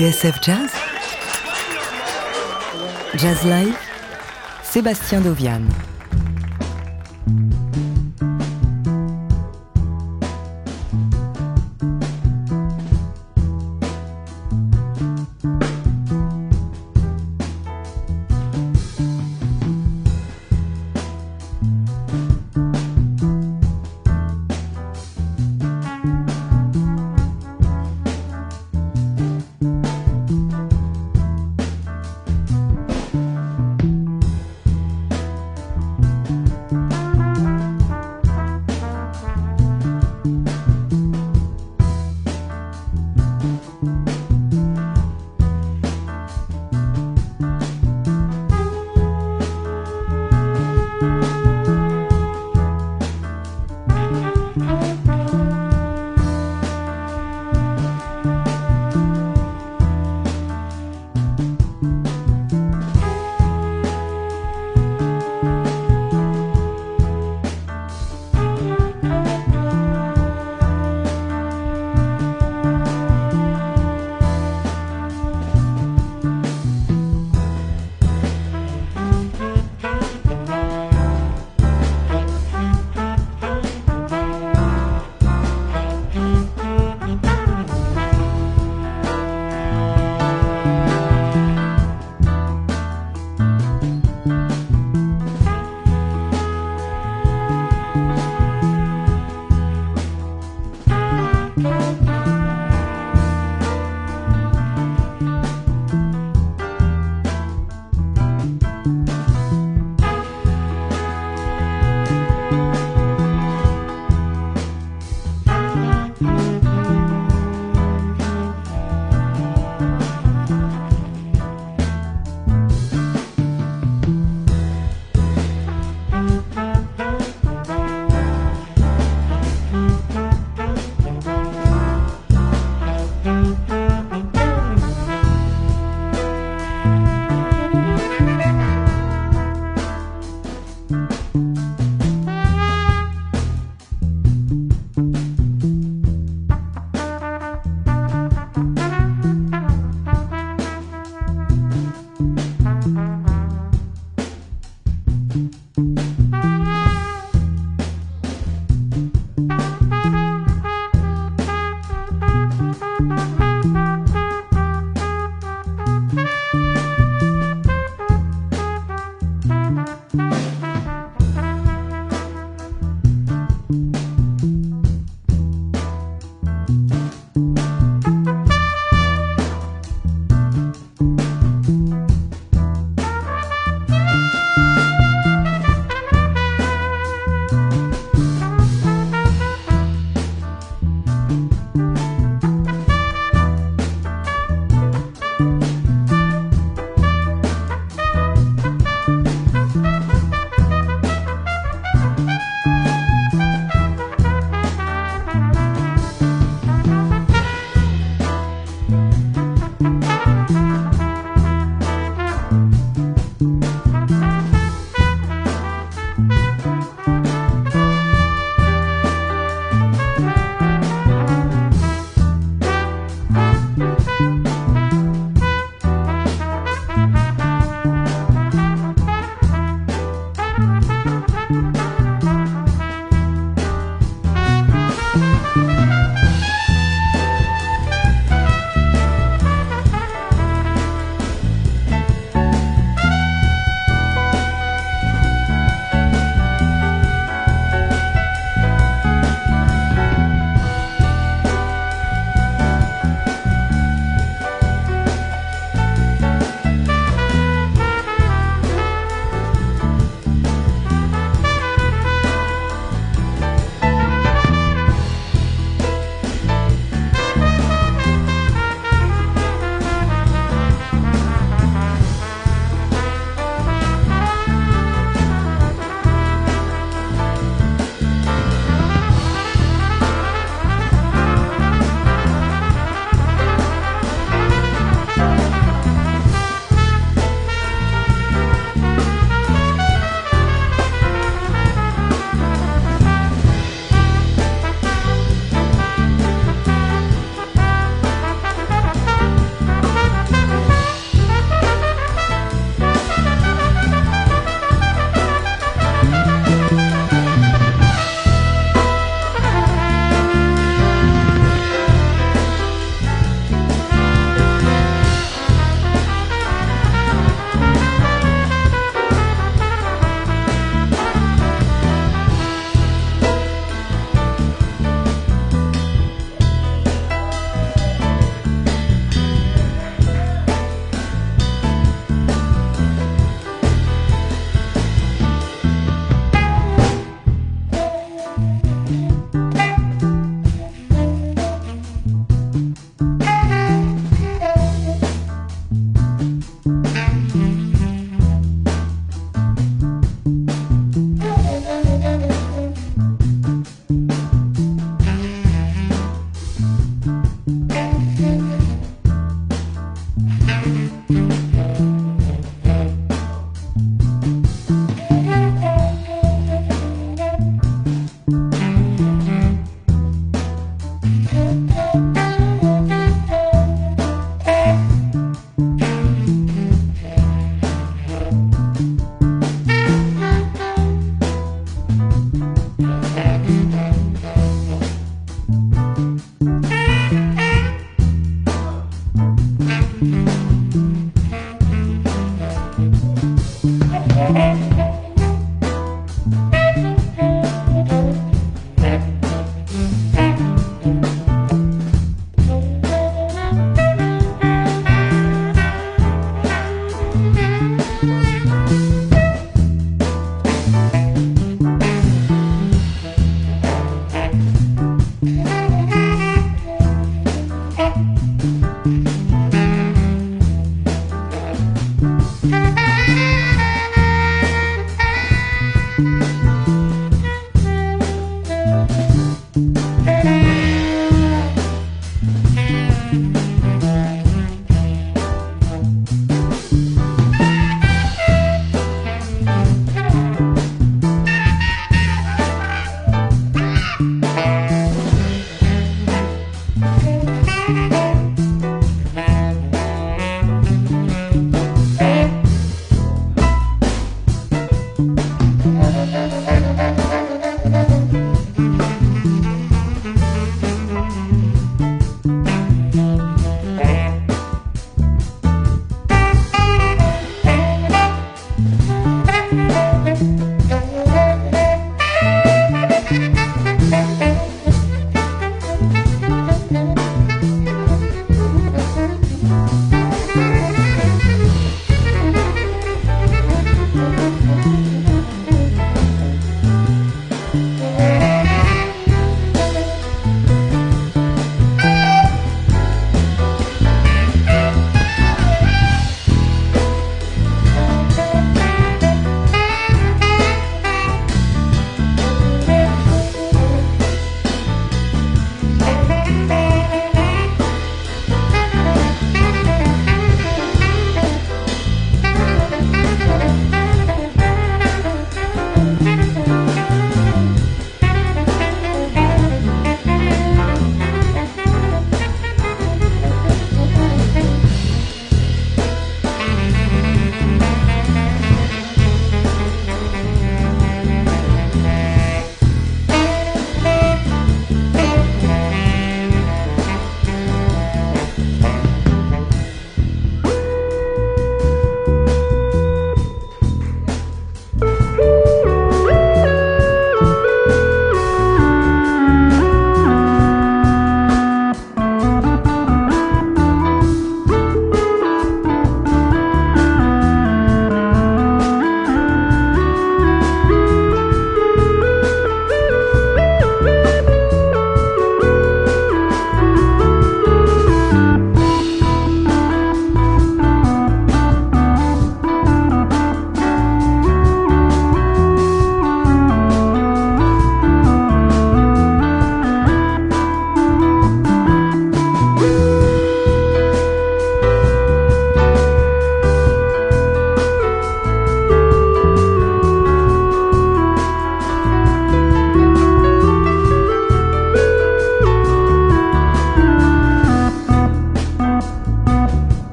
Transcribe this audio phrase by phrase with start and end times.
[0.00, 0.70] TSF Jazz
[3.18, 3.76] Jazz Live
[4.62, 5.60] Sébastien Dovian.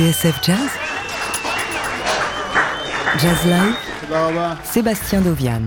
[0.00, 0.70] TSF Jazz.
[3.18, 3.76] Jazz Live.
[4.64, 5.60] Sébastien Dovian.